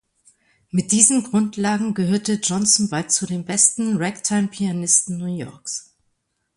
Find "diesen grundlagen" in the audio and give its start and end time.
0.93-1.93